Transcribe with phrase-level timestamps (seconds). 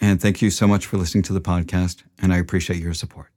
[0.00, 3.30] and thank you so much for listening to the podcast, and I appreciate your support.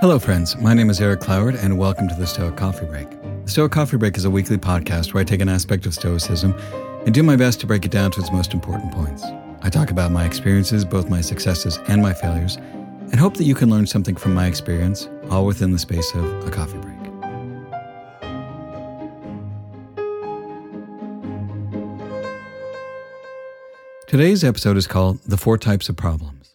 [0.00, 0.56] Hello, friends.
[0.56, 3.08] My name is Eric Cloward, and welcome to the Stoic Coffee Break.
[3.44, 6.54] The Stoic Coffee Break is a weekly podcast where I take an aspect of Stoicism
[7.06, 9.22] and do my best to break it down to its most important points.
[9.62, 12.58] I talk about my experiences, both my successes and my failures
[13.12, 16.24] and hope that you can learn something from my experience, all within the space of
[16.46, 16.96] a coffee break.
[24.06, 26.54] Today's episode is called The Four Types of Problems.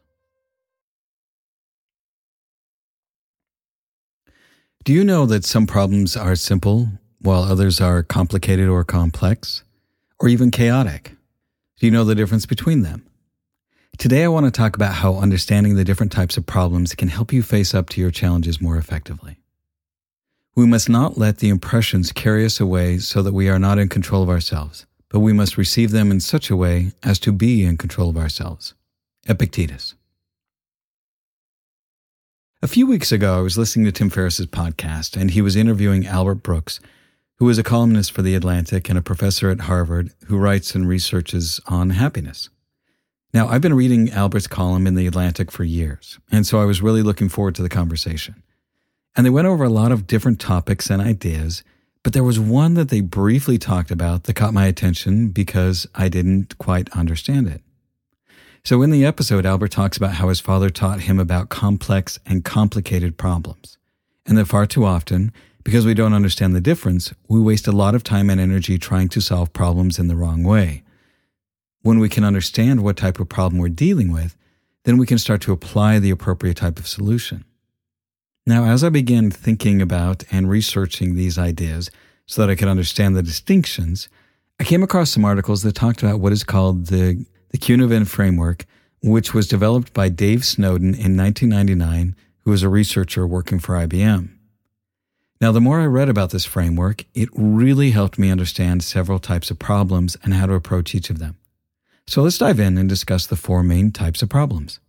[4.83, 6.87] Do you know that some problems are simple
[7.19, 9.63] while others are complicated or complex,
[10.19, 11.15] or even chaotic?
[11.79, 13.07] Do you know the difference between them?
[13.97, 17.33] Today, I want to talk about how understanding the different types of problems can help
[17.33, 19.37] you face up to your challenges more effectively.
[20.55, 23.89] We must not let the impressions carry us away so that we are not in
[23.89, 27.63] control of ourselves, but we must receive them in such a way as to be
[27.63, 28.73] in control of ourselves.
[29.27, 29.95] Epictetus.
[32.61, 36.07] A few weeks ago, I was listening to Tim Ferriss's podcast, and he was interviewing
[36.07, 36.79] Albert Brooks,
[37.37, 40.87] who is a columnist for The Atlantic and a professor at Harvard who writes and
[40.87, 42.49] researches on happiness.
[43.33, 46.81] Now, I've been reading Albert's column in The Atlantic for years, and so I was
[46.81, 48.41] really looking forward to the conversation.
[49.15, 51.63] And they went over a lot of different topics and ideas,
[52.03, 56.07] but there was one that they briefly talked about that caught my attention because I
[56.07, 57.61] didn't quite understand it.
[58.63, 62.45] So, in the episode, Albert talks about how his father taught him about complex and
[62.45, 63.77] complicated problems,
[64.25, 65.33] and that far too often,
[65.63, 69.09] because we don't understand the difference, we waste a lot of time and energy trying
[69.09, 70.83] to solve problems in the wrong way
[71.87, 74.35] when we can understand what type of problem we're dealing with,
[74.83, 77.45] then we can start to apply the appropriate type of solution.
[78.45, 81.89] Now, as I began thinking about and researching these ideas
[82.25, 84.09] so that I could understand the distinctions,
[84.59, 88.65] I came across some articles that talked about what is called the, the framework,
[89.01, 94.27] which was developed by Dave Snowden in 1999, who was a researcher working for IBM.
[95.39, 99.49] Now, the more I read about this framework, it really helped me understand several types
[99.49, 101.37] of problems and how to approach each of them.
[102.07, 104.79] So let's dive in and discuss the four main types of problems.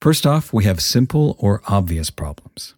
[0.00, 2.74] First off, we have simple or obvious problems.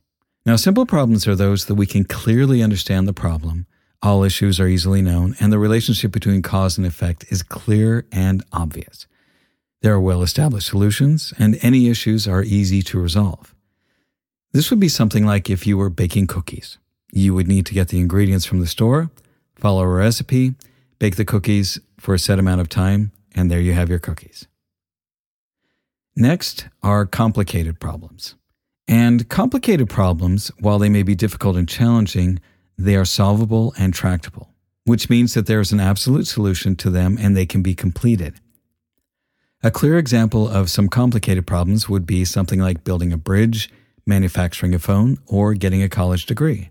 [0.46, 3.66] Now, simple problems are those that we can clearly understand the problem,
[4.02, 8.44] all issues are easily known, and the relationship between cause and effect is clear and
[8.52, 9.06] obvious.
[9.80, 13.54] There are well established solutions, and any issues are easy to resolve.
[14.52, 16.76] This would be something like if you were baking cookies.
[17.12, 19.10] You would need to get the ingredients from the store,
[19.56, 20.54] follow a recipe,
[20.98, 24.46] bake the cookies for a set amount of time, and there you have your cookies.
[26.16, 28.36] Next are complicated problems.
[28.86, 32.40] And complicated problems, while they may be difficult and challenging,
[32.76, 34.50] they are solvable and tractable,
[34.84, 38.34] which means that there is an absolute solution to them and they can be completed.
[39.62, 43.70] A clear example of some complicated problems would be something like building a bridge,
[44.06, 46.70] manufacturing a phone, or getting a college degree.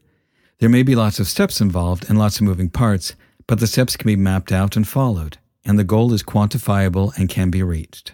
[0.60, 3.16] There may be lots of steps involved and lots of moving parts,
[3.48, 7.30] but the steps can be mapped out and followed, and the goal is quantifiable and
[7.30, 8.14] can be reached.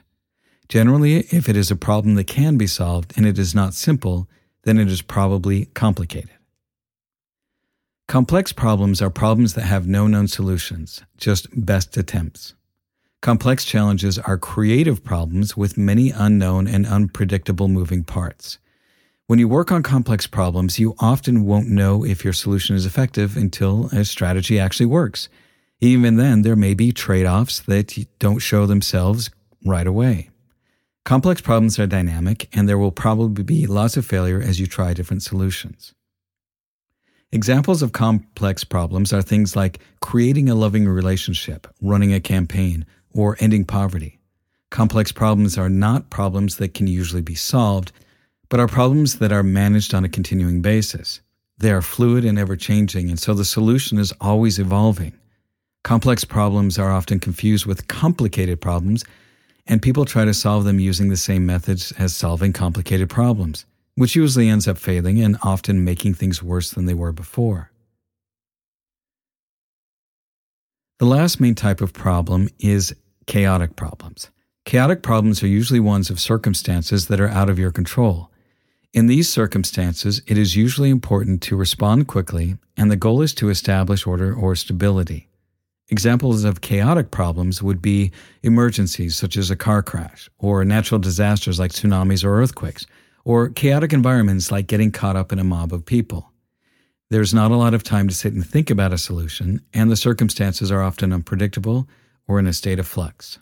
[0.67, 4.29] Generally, if it is a problem that can be solved and it is not simple,
[4.63, 6.31] then it is probably complicated.
[8.07, 12.55] Complex problems are problems that have no known solutions, just best attempts.
[13.21, 18.57] Complex challenges are creative problems with many unknown and unpredictable moving parts.
[19.29, 23.37] When you work on complex problems, you often won't know if your solution is effective
[23.37, 25.29] until a strategy actually works.
[25.79, 29.29] Even then, there may be trade offs that don't show themselves
[29.63, 30.31] right away.
[31.05, 34.95] Complex problems are dynamic, and there will probably be lots of failure as you try
[34.95, 35.93] different solutions.
[37.31, 42.83] Examples of complex problems are things like creating a loving relationship, running a campaign,
[43.13, 44.19] or ending poverty.
[44.71, 47.91] Complex problems are not problems that can usually be solved,
[48.50, 51.22] but are problems that are managed on a continuing basis.
[51.57, 55.13] They are fluid and ever changing, and so the solution is always evolving.
[55.84, 59.04] Complex problems are often confused with complicated problems
[59.69, 63.66] and people try to solve them using the same methods as solving complicated problems,
[63.96, 67.72] which usually ends up failing and often making things worse than they were before.
[70.98, 72.94] The last main type of problem is
[73.28, 74.31] chaotic problems.
[74.66, 78.31] Chaotic problems are usually ones of circumstances that are out of your control.
[78.91, 83.50] In these circumstances, it is usually important to respond quickly, and the goal is to
[83.50, 85.27] establish order or stability.
[85.89, 91.59] Examples of chaotic problems would be emergencies such as a car crash, or natural disasters
[91.59, 92.88] like tsunamis or earthquakes,
[93.24, 96.31] or chaotic environments like getting caught up in a mob of people.
[97.12, 99.95] There's not a lot of time to sit and think about a solution, and the
[99.95, 101.88] circumstances are often unpredictable
[102.27, 103.38] or in a state of flux.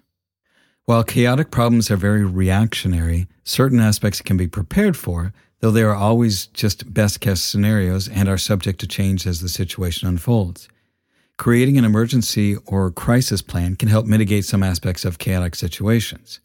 [0.87, 5.93] While chaotic problems are very reactionary, certain aspects can be prepared for, though they are
[5.93, 10.69] always just best case scenarios and are subject to change as the situation unfolds.
[11.37, 16.39] Creating an emergency or crisis plan can help mitigate some aspects of chaotic situations.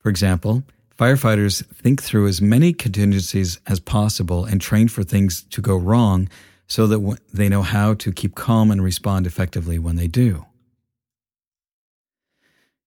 [0.00, 0.64] For example,
[0.98, 6.28] firefighters think through as many contingencies as possible and train for things to go wrong
[6.66, 10.44] so that they know how to keep calm and respond effectively when they do.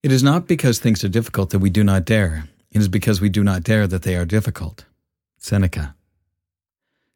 [0.06, 2.48] It is not because things are difficult that we do not dare.
[2.70, 4.86] It is because we do not dare that they are difficult.
[5.40, 5.96] Seneca.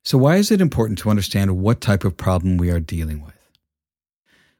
[0.03, 3.37] So, why is it important to understand what type of problem we are dealing with?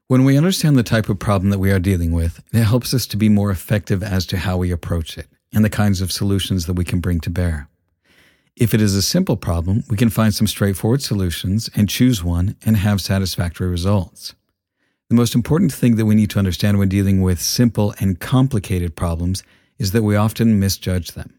[0.06, 3.04] When we understand the type of problem that we are dealing with, it helps us
[3.08, 6.66] to be more effective as to how we approach it and the kinds of solutions
[6.66, 7.68] that we can bring to bear.
[8.54, 12.54] If it is a simple problem, we can find some straightforward solutions and choose one
[12.64, 14.36] and have satisfactory results.
[15.10, 18.94] The most important thing that we need to understand when dealing with simple and complicated
[18.94, 19.42] problems
[19.76, 21.34] is that we often misjudge them.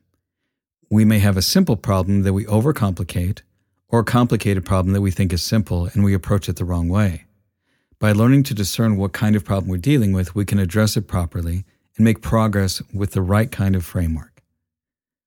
[0.89, 3.39] We may have a simple problem that we overcomplicate,
[3.87, 6.89] or a complicated problem that we think is simple and we approach it the wrong
[6.89, 7.23] way.
[7.97, 11.07] By learning to discern what kind of problem we're dealing with, we can address it
[11.07, 11.63] properly
[11.95, 14.43] and make progress with the right kind of framework.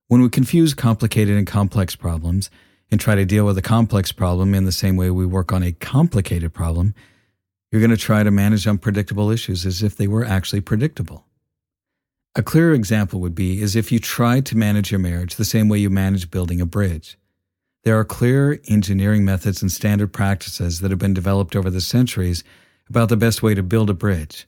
[0.08, 2.50] When we confuse complicated and complex problems
[2.90, 5.62] and try to deal with a complex problem in the same way we work on
[5.62, 6.94] a complicated problem,
[7.74, 11.26] you're going to try to manage unpredictable issues as if they were actually predictable.
[12.36, 15.68] A clear example would be is if you tried to manage your marriage the same
[15.68, 17.18] way you manage building a bridge.
[17.82, 22.44] There are clear engineering methods and standard practices that have been developed over the centuries
[22.88, 24.46] about the best way to build a bridge.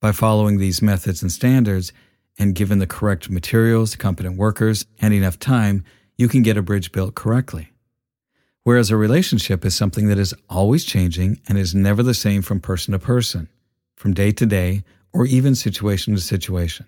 [0.00, 1.92] By following these methods and standards,
[2.40, 5.84] and given the correct materials, competent workers, and enough time,
[6.18, 7.68] you can get a bridge built correctly.
[8.64, 12.60] Whereas a relationship is something that is always changing and is never the same from
[12.60, 13.48] person to person,
[13.94, 16.86] from day to day, or even situation to situation.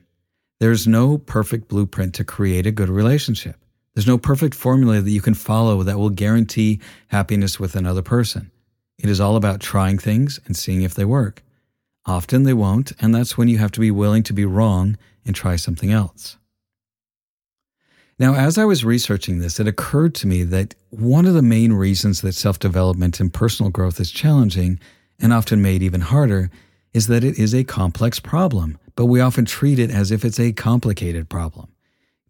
[0.58, 3.56] There is no perfect blueprint to create a good relationship.
[3.94, 8.50] There's no perfect formula that you can follow that will guarantee happiness with another person.
[8.98, 11.42] It is all about trying things and seeing if they work.
[12.06, 14.96] Often they won't, and that's when you have to be willing to be wrong
[15.26, 16.38] and try something else.
[18.18, 21.74] Now, as I was researching this, it occurred to me that one of the main
[21.74, 24.80] reasons that self development and personal growth is challenging
[25.18, 26.50] and often made even harder
[26.94, 30.40] is that it is a complex problem, but we often treat it as if it's
[30.40, 31.68] a complicated problem,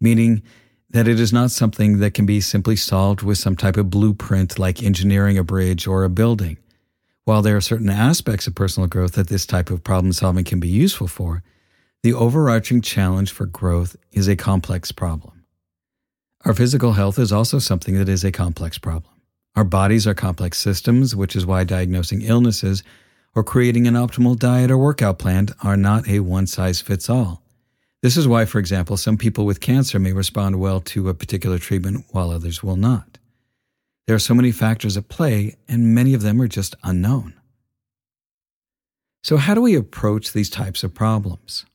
[0.01, 0.43] meaning
[0.89, 4.59] that it is not something that can be simply solved with some type of blueprint
[4.59, 6.57] like engineering a bridge or a building.
[7.23, 10.59] While there are certain aspects of personal growth that this type of problem solving can
[10.59, 11.43] be useful for,
[12.03, 15.36] the overarching challenge for growth is a complex problem.
[16.45, 19.13] Our physical health is also something that is a complex problem.
[19.55, 22.83] Our bodies are complex systems, which is why diagnosing illnesses
[23.35, 27.43] or creating an optimal diet or workout plan are not a one size fits all.
[28.03, 31.57] This is why, for example, some people with cancer may respond well to a particular
[31.57, 33.17] treatment while others will not.
[34.05, 37.33] There are so many factors at play, and many of them are just unknown.
[39.23, 41.65] So, how do we approach these types of problems?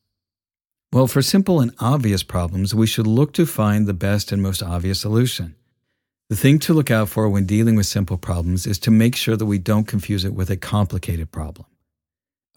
[0.93, 4.63] Well, for simple and obvious problems, we should look to find the best and most
[4.63, 5.55] obvious solution.
[6.29, 9.35] The thing to look out for when dealing with simple problems is to make sure
[9.35, 11.67] that we don't confuse it with a complicated problem.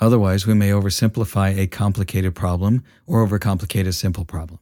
[0.01, 4.59] Otherwise, we may oversimplify a complicated problem or overcomplicate a simple problem.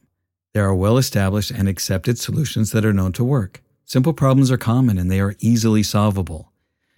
[0.52, 3.60] There are well established and accepted solutions that are known to work.
[3.86, 6.52] Simple problems are common and they are easily solvable.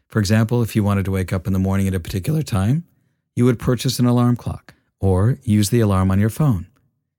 [0.09, 2.85] For example, if you wanted to wake up in the morning at a particular time,
[3.35, 6.67] you would purchase an alarm clock or use the alarm on your phone.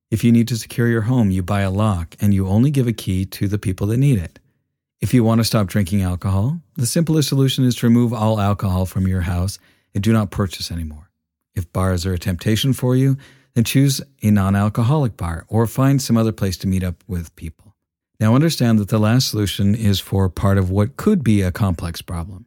[0.09, 2.87] If you need to secure your home, you buy a lock and you only give
[2.87, 4.39] a key to the people that need it.
[4.99, 8.85] If you want to stop drinking alcohol, the simplest solution is to remove all alcohol
[8.85, 9.59] from your house
[9.93, 11.11] and do not purchase anymore.
[11.55, 13.17] If bars are a temptation for you,
[13.53, 17.35] then choose a non alcoholic bar or find some other place to meet up with
[17.35, 17.75] people.
[18.19, 22.01] Now, understand that the last solution is for part of what could be a complex
[22.01, 22.46] problem.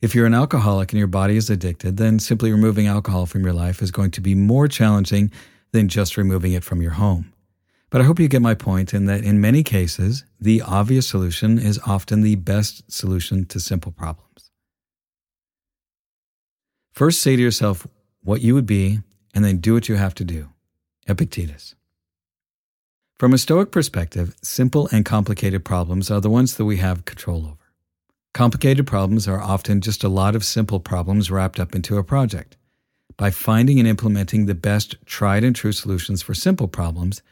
[0.00, 3.52] If you're an alcoholic and your body is addicted, then simply removing alcohol from your
[3.52, 5.30] life is going to be more challenging
[5.72, 7.32] than just removing it from your home.
[7.90, 11.58] But I hope you get my point in that in many cases, the obvious solution
[11.58, 14.50] is often the best solution to simple problems.
[16.92, 17.86] First, say to yourself
[18.22, 19.00] what you would be,
[19.34, 20.48] and then do what you have to do.
[21.06, 21.74] Epictetus.
[23.18, 27.46] From a Stoic perspective, simple and complicated problems are the ones that we have control
[27.46, 27.59] over.
[28.32, 32.56] Complicated problems are often just a lot of simple problems wrapped up into a project.
[33.16, 37.22] By finding and implementing the best tried and true solutions for simple problems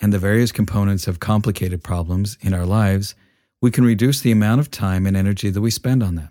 [0.00, 3.14] and the various components of complicated problems in our lives,
[3.60, 6.30] we can reduce the amount of time and energy that we spend on them.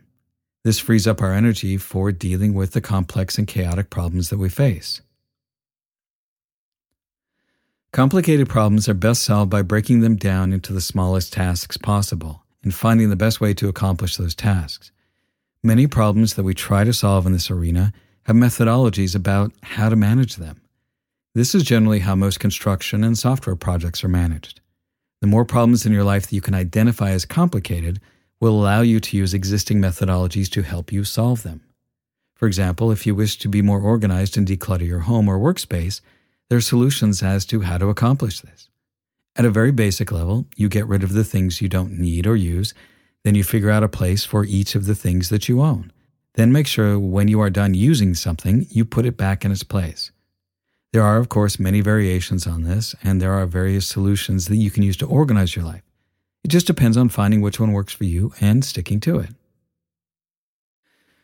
[0.63, 4.49] This frees up our energy for dealing with the complex and chaotic problems that we
[4.49, 5.01] face.
[7.91, 12.73] Complicated problems are best solved by breaking them down into the smallest tasks possible and
[12.73, 14.91] finding the best way to accomplish those tasks.
[15.63, 19.95] Many problems that we try to solve in this arena have methodologies about how to
[19.95, 20.61] manage them.
[21.35, 24.61] This is generally how most construction and software projects are managed.
[25.21, 27.99] The more problems in your life that you can identify as complicated
[28.39, 31.61] will allow you to use existing methodologies to help you solve them.
[32.35, 35.99] For example, if you wish to be more organized and declutter your home or workspace,
[36.47, 38.69] there are solutions as to how to accomplish this.
[39.39, 42.35] At a very basic level, you get rid of the things you don't need or
[42.35, 42.73] use,
[43.23, 45.93] then you figure out a place for each of the things that you own.
[46.33, 49.63] Then make sure when you are done using something, you put it back in its
[49.63, 50.11] place.
[50.91, 54.69] There are, of course, many variations on this, and there are various solutions that you
[54.69, 55.83] can use to organize your life.
[56.43, 59.29] It just depends on finding which one works for you and sticking to it.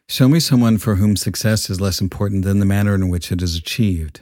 [0.07, 3.41] Show me someone for whom success is less important than the manner in which it
[3.41, 4.21] is achieved,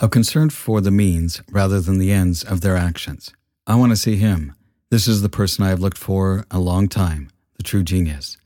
[0.00, 3.32] a concern for the means rather than the ends of their actions.
[3.66, 4.54] I want to see him.
[4.90, 8.36] This is the person I have looked for a long time, the true genius.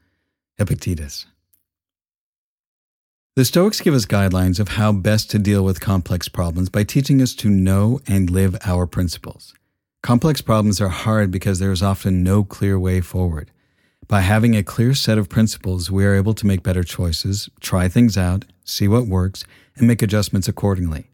[0.58, 1.26] Epictetus.
[3.34, 7.22] The Stoics give us guidelines of how best to deal with complex problems by teaching
[7.22, 9.54] us to know and live our principles.
[10.02, 13.50] Complex problems are hard because there is often no clear way forward.
[14.06, 17.88] By having a clear set of principles, we are able to make better choices, try
[17.88, 19.44] things out, see what works,
[19.76, 21.08] and make adjustments accordingly.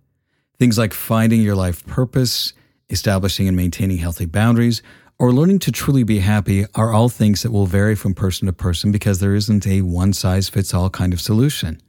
[0.58, 2.52] Things like finding your life purpose,
[2.88, 4.82] establishing and maintaining healthy boundaries,
[5.18, 8.52] or learning to truly be happy are all things that will vary from person to
[8.52, 11.80] person because there isn't a one size fits all kind of solution.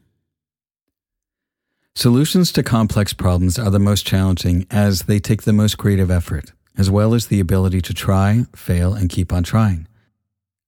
[1.95, 6.51] Solutions to complex problems are the most challenging as they take the most creative effort,
[6.77, 9.88] as well as the ability to try, fail, and keep on trying.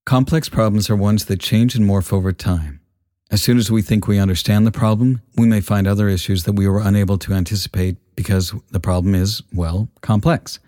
[0.05, 2.79] Complex problems are ones that change and morph over time.
[3.29, 6.53] As soon as we think we understand the problem, we may find other issues that
[6.53, 10.59] we were unable to anticipate because the problem is, well, complex.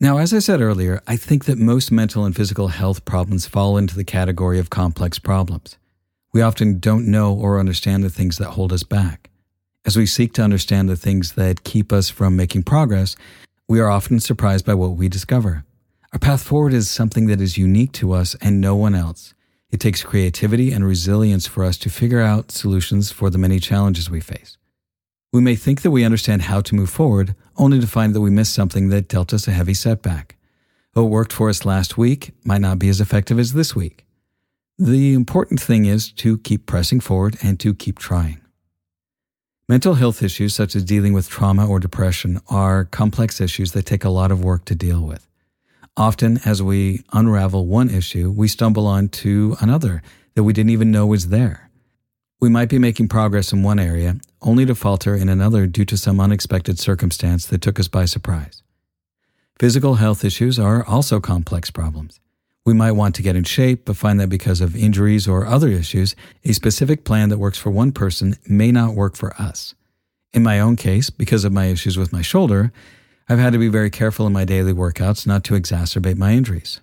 [0.00, 3.76] Now, as I said earlier, I think that most mental and physical health problems fall
[3.76, 5.76] into the category of complex problems.
[6.32, 9.30] We often don't know or understand the things that hold us back.
[9.86, 13.16] As we seek to understand the things that keep us from making progress,
[13.68, 15.64] we are often surprised by what we discover.
[16.12, 19.34] Our path forward is something that is unique to us and no one else.
[19.70, 24.08] It takes creativity and resilience for us to figure out solutions for the many challenges
[24.08, 24.56] we face.
[25.32, 28.30] We may think that we understand how to move forward, only to find that we
[28.30, 30.36] missed something that dealt us a heavy setback.
[30.94, 34.06] What worked for us last week might not be as effective as this week.
[34.78, 38.40] The important thing is to keep pressing forward and to keep trying.
[39.68, 44.02] Mental health issues such as dealing with trauma or depression are complex issues that take
[44.02, 45.27] a lot of work to deal with.
[45.98, 50.00] Often, as we unravel one issue, we stumble onto another
[50.36, 51.70] that we didn't even know was there.
[52.40, 55.96] We might be making progress in one area, only to falter in another due to
[55.96, 58.62] some unexpected circumstance that took us by surprise.
[59.58, 62.20] Physical health issues are also complex problems.
[62.64, 65.68] We might want to get in shape, but find that because of injuries or other
[65.68, 66.14] issues,
[66.44, 69.74] a specific plan that works for one person may not work for us.
[70.32, 72.70] In my own case, because of my issues with my shoulder,
[73.28, 76.80] I've had to be very careful in my daily workouts not to exacerbate my injuries.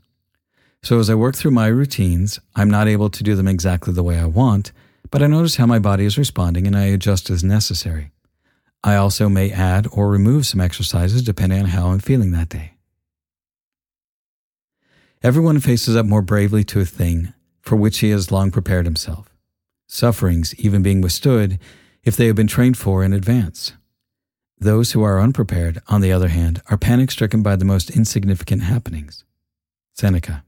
[0.83, 4.03] So as I work through my routines, I'm not able to do them exactly the
[4.03, 4.71] way I want,
[5.09, 8.11] but I notice how my body is responding and I adjust as necessary.
[8.83, 12.73] I also may add or remove some exercises depending on how I'm feeling that day.
[15.23, 19.33] Everyone faces up more bravely to a thing for which he has long prepared himself,
[19.87, 21.57] sufferings even being withstood
[22.03, 23.73] if they have been trained for in advance.
[24.57, 28.63] Those who are unprepared, on the other hand, are panic stricken by the most insignificant
[28.63, 29.23] happenings.
[29.93, 30.43] Seneca.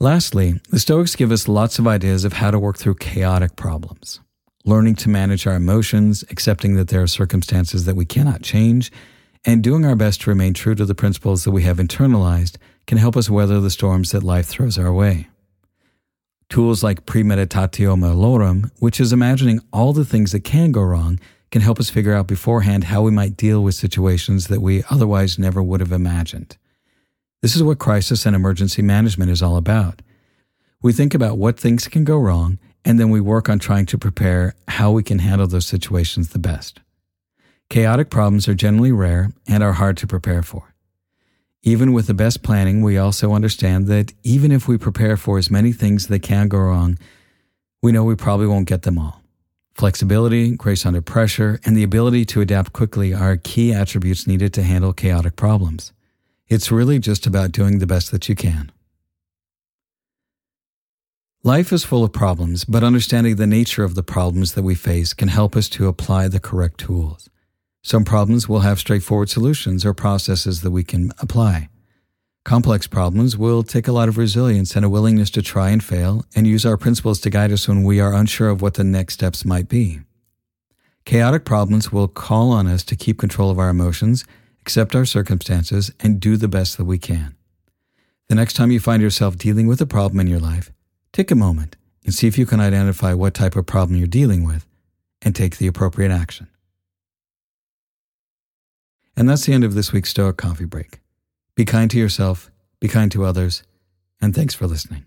[0.00, 4.20] Lastly, the Stoics give us lots of ideas of how to work through chaotic problems.
[4.64, 8.90] Learning to manage our emotions, accepting that there are circumstances that we cannot change,
[9.44, 12.98] and doing our best to remain true to the principles that we have internalized can
[12.98, 15.28] help us weather the storms that life throws our way.
[16.48, 21.18] Tools like premeditatio malorum, which is imagining all the things that can go wrong,
[21.54, 25.38] can help us figure out beforehand how we might deal with situations that we otherwise
[25.38, 26.56] never would have imagined.
[27.42, 30.02] This is what crisis and emergency management is all about.
[30.82, 33.96] We think about what things can go wrong, and then we work on trying to
[33.96, 36.80] prepare how we can handle those situations the best.
[37.70, 40.74] Chaotic problems are generally rare and are hard to prepare for.
[41.62, 45.52] Even with the best planning, we also understand that even if we prepare for as
[45.52, 46.98] many things that can go wrong,
[47.80, 49.23] we know we probably won't get them all.
[49.74, 54.62] Flexibility, grace under pressure, and the ability to adapt quickly are key attributes needed to
[54.62, 55.92] handle chaotic problems.
[56.48, 58.70] It's really just about doing the best that you can.
[61.42, 65.12] Life is full of problems, but understanding the nature of the problems that we face
[65.12, 67.28] can help us to apply the correct tools.
[67.82, 71.68] Some problems will have straightforward solutions or processes that we can apply.
[72.44, 76.26] Complex problems will take a lot of resilience and a willingness to try and fail
[76.36, 79.14] and use our principles to guide us when we are unsure of what the next
[79.14, 80.00] steps might be.
[81.06, 84.26] Chaotic problems will call on us to keep control of our emotions,
[84.60, 87.34] accept our circumstances, and do the best that we can.
[88.28, 90.70] The next time you find yourself dealing with a problem in your life,
[91.14, 94.44] take a moment and see if you can identify what type of problem you're dealing
[94.44, 94.66] with
[95.22, 96.48] and take the appropriate action.
[99.16, 101.00] And that's the end of this week's Stoic Coffee Break.
[101.56, 103.62] Be kind to yourself, be kind to others,
[104.20, 105.04] and thanks for listening.